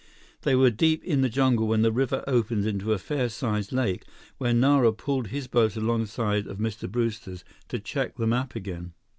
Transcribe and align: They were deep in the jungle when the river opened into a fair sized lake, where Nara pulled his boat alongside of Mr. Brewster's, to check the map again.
They 0.41 0.55
were 0.55 0.71
deep 0.71 1.03
in 1.03 1.21
the 1.21 1.29
jungle 1.29 1.67
when 1.67 1.83
the 1.83 1.91
river 1.91 2.23
opened 2.25 2.65
into 2.65 2.91
a 2.91 2.97
fair 2.97 3.29
sized 3.29 3.71
lake, 3.71 4.03
where 4.39 4.51
Nara 4.51 4.91
pulled 4.93 5.27
his 5.27 5.45
boat 5.45 5.75
alongside 5.77 6.47
of 6.47 6.57
Mr. 6.57 6.91
Brewster's, 6.91 7.43
to 7.67 7.77
check 7.77 8.15
the 8.15 8.25
map 8.25 8.55
again. 8.55 8.93